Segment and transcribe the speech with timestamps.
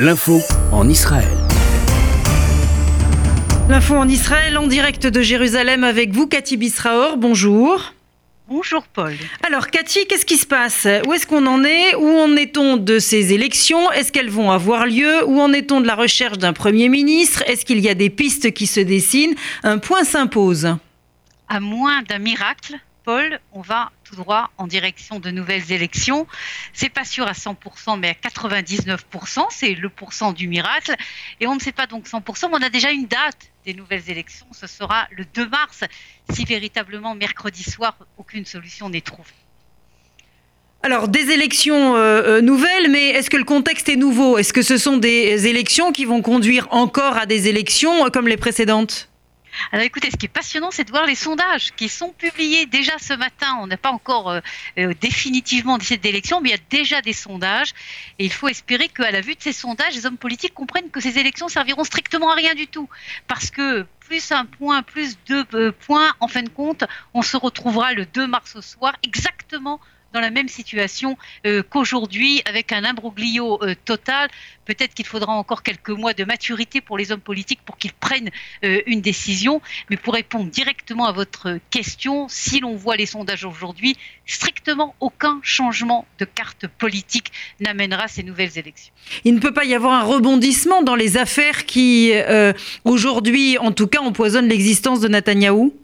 [0.00, 0.40] L'info
[0.70, 1.36] en Israël.
[3.68, 7.16] L'info en Israël en direct de Jérusalem avec vous, Cathy Bisraor.
[7.16, 7.94] Bonjour.
[8.46, 9.14] Bonjour Paul.
[9.44, 10.86] Alors Cathy, qu'est-ce qui se passe?
[11.04, 11.96] Où est-ce qu'on en est?
[11.96, 13.90] Où en est-on de ces élections?
[13.90, 15.24] Est-ce qu'elles vont avoir lieu?
[15.26, 17.42] Où en est-on de la recherche d'un Premier ministre?
[17.48, 19.34] Est-ce qu'il y a des pistes qui se dessinent?
[19.64, 20.76] Un point s'impose.
[21.48, 22.76] À moins d'un miracle,
[23.52, 26.26] On va tout droit en direction de nouvelles élections.
[26.74, 30.94] C'est pas sûr à 100%, mais à 99%, c'est le pourcent du miracle.
[31.40, 34.10] Et on ne sait pas donc 100%, mais on a déjà une date des nouvelles
[34.10, 34.46] élections.
[34.52, 35.84] Ce sera le 2 mars,
[36.30, 39.32] si véritablement mercredi soir, aucune solution n'est trouvée.
[40.82, 44.38] Alors, des élections euh, euh, nouvelles, mais est-ce que le contexte est nouveau?
[44.38, 48.28] Est-ce que ce sont des élections qui vont conduire encore à des élections euh, comme
[48.28, 49.07] les précédentes?
[49.72, 52.98] Alors écoutez, ce qui est passionnant, c'est de voir les sondages qui sont publiés déjà
[52.98, 53.58] ce matin.
[53.60, 54.40] On n'a pas encore euh,
[54.78, 57.72] euh, définitivement décidé d'élection, mais il y a déjà des sondages.
[58.18, 61.00] Et il faut espérer qu'à la vue de ces sondages, les hommes politiques comprennent que
[61.00, 62.88] ces élections serviront strictement à rien du tout.
[63.26, 67.36] Parce que plus un point, plus deux euh, points, en fin de compte, on se
[67.36, 69.80] retrouvera le 2 mars au soir, exactement
[70.12, 74.28] dans la même situation euh, qu'aujourd'hui, avec un imbroglio euh, total.
[74.64, 78.30] Peut-être qu'il faudra encore quelques mois de maturité pour les hommes politiques pour qu'ils prennent
[78.64, 79.60] euh, une décision.
[79.90, 85.40] Mais pour répondre directement à votre question, si l'on voit les sondages aujourd'hui, strictement aucun
[85.42, 88.92] changement de carte politique n'amènera ces nouvelles élections.
[89.24, 92.12] Il ne peut pas y avoir un rebondissement dans les affaires qui,
[92.84, 95.74] aujourd'hui, en tout cas, empoisonnent l'existence de Netanyahou?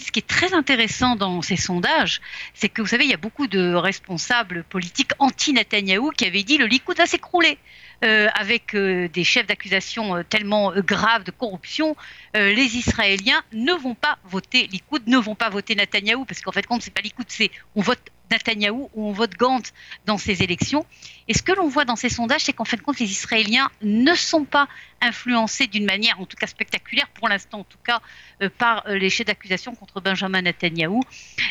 [0.00, 2.20] Ce qui est très intéressant dans ces sondages,
[2.54, 6.58] c'est que vous savez, il y a beaucoup de responsables politiques anti-Netanyahou qui avaient dit
[6.58, 7.58] le Likoud va s'écrouler.
[8.04, 11.96] Euh, avec euh, des chefs d'accusation euh, tellement graves de corruption,
[12.34, 16.66] les Israéliens ne vont pas voter Likoud, ne vont pas voter Netanyahou, parce qu'en fait,
[16.66, 19.72] compte, c'est pas Likoud, c'est on vote Netanyahou ou on vote Gantz
[20.06, 20.84] dans ces élections.
[21.28, 23.70] Et ce que l'on voit dans ces sondages, c'est qu'en fin de compte, les Israéliens
[23.82, 24.68] ne sont pas
[25.00, 28.00] influencés d'une manière, en tout cas spectaculaire, pour l'instant en tout cas,
[28.42, 31.02] euh, par euh, les chefs d'accusation contre Benjamin Netanyahou.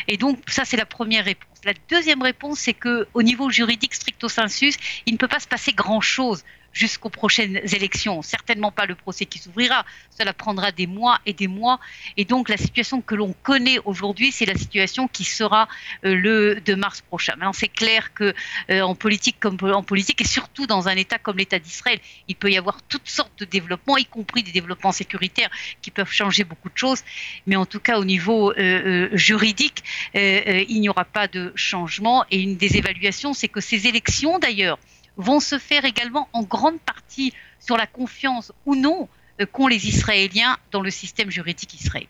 [0.08, 1.58] Et donc, ça, c'est la première réponse.
[1.64, 5.72] La deuxième réponse, c'est qu'au niveau juridique stricto sensus, il ne peut pas se passer
[5.72, 6.44] grand-chose
[6.76, 8.20] jusqu'aux prochaines élections.
[8.20, 9.86] Certainement pas le procès qui s'ouvrira.
[10.16, 11.80] Cela prendra des mois et des mois.
[12.18, 15.68] Et donc la situation que l'on connaît aujourd'hui, c'est la situation qui sera
[16.04, 17.32] euh, le 2 mars prochain.
[17.36, 18.34] Maintenant, c'est clair que
[18.70, 21.98] euh, politique comme en politique et surtout dans un État comme l'État d'Israël,
[22.28, 25.50] il peut y avoir toutes sortes de développements, y compris des développements sécuritaires
[25.80, 27.02] qui peuvent changer beaucoup de choses.
[27.46, 29.82] Mais en tout cas, au niveau euh, juridique,
[30.14, 32.24] il n'y aura pas de changement.
[32.30, 34.78] Et une des évaluations, c'est que ces élections, d'ailleurs,
[35.16, 39.08] vont se faire également en grande partie sur la confiance ou non
[39.40, 42.08] euh, qu'ont les Israéliens dans le système juridique israélien.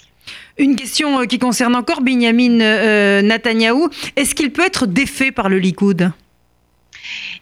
[0.58, 3.90] Une question euh, qui concerne encore Benjamin euh, Netanyahou.
[4.16, 6.12] Est-ce qu'il peut être défait par le Likoud?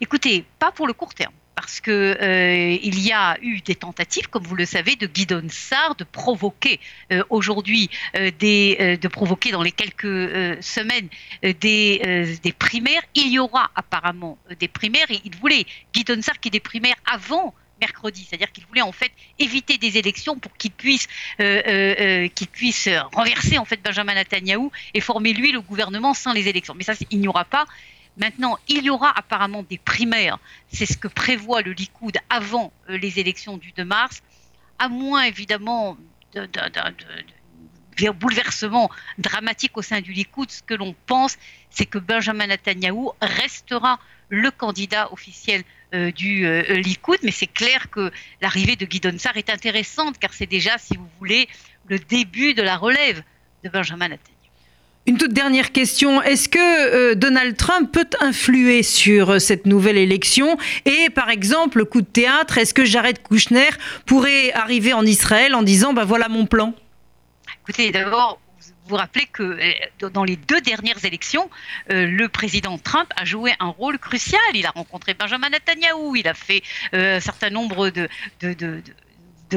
[0.00, 1.32] Écoutez, pas pour le court terme
[1.64, 5.94] parce qu'il euh, y a eu des tentatives, comme vous le savez, de Guidon Sarr
[5.94, 6.78] de provoquer
[7.10, 11.08] euh, aujourd'hui euh, des, de provoquer dans les quelques semaines
[11.42, 13.00] des, des primaires.
[13.14, 15.64] Il y aura apparemment des primaires et il voulait
[15.94, 20.38] Guidon Sarr qui des primaires avant mercredi, c'est-à-dire qu'il voulait en fait éviter des élections
[20.38, 21.08] pour qu'il puisse,
[21.38, 26.74] qu'il puisse renverser en fait Benjamin Netanyahu et former lui le gouvernement sans les élections.
[26.74, 27.64] Mais ça, il n'y aura pas.
[28.16, 30.38] Maintenant, il y aura apparemment des primaires,
[30.68, 34.22] c'est ce que prévoit le Likoud avant euh, les élections du 2 mars,
[34.78, 35.96] à moins évidemment
[36.34, 41.36] d'un bouleversement dramatique au sein du Likoud, ce que l'on pense,
[41.70, 43.98] c'est que Benjamin Netanyahu restera
[44.28, 49.36] le candidat officiel euh, du euh, Likoud, mais c'est clair que l'arrivée de Guy Sarr
[49.36, 51.48] est intéressante, car c'est déjà, si vous voulez,
[51.86, 53.22] le début de la relève
[53.64, 54.33] de Benjamin Netanyahu.
[55.06, 56.22] Une toute dernière question.
[56.22, 60.56] Est-ce que euh, Donald Trump peut influer sur euh, cette nouvelle élection?
[60.86, 63.68] Et par exemple, coup de théâtre, est-ce que Jared Kushner
[64.06, 66.72] pourrait arriver en Israël en disant ben voilà mon plan?
[67.62, 71.50] Écoutez, d'abord, vous vous rappelez que euh, dans les deux dernières élections,
[71.90, 74.40] le président Trump a joué un rôle crucial.
[74.54, 76.62] Il a rencontré Benjamin Netanyahu, il a fait
[76.94, 78.08] un certain nombre de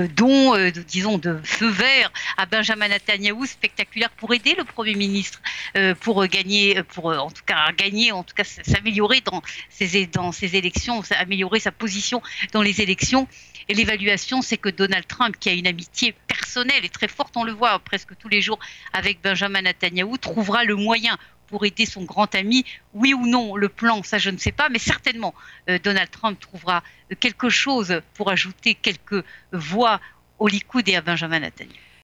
[0.05, 5.41] dons, euh, disons, de feu vert à Benjamin Netanyahu spectaculaire pour aider le Premier ministre,
[5.75, 10.07] euh, pour gagner, pour euh, en tout cas gagner, en tout cas s'améliorer dans ses,
[10.07, 12.21] dans ses élections, améliorer sa position
[12.53, 13.27] dans les élections.
[13.69, 17.43] Et l'évaluation, c'est que Donald Trump, qui a une amitié personnelle et très forte, on
[17.43, 18.59] le voit presque tous les jours
[18.93, 21.17] avec Benjamin Netanyahu, trouvera le moyen
[21.47, 22.65] pour aider son grand ami.
[22.93, 25.33] Oui ou non, le plan, ça je ne sais pas, mais certainement
[25.69, 26.83] euh, Donald Trump trouvera
[27.19, 29.99] quelque chose pour ajouter quelques voix
[30.39, 31.86] au Likoud et à Benjamin Netanyahu.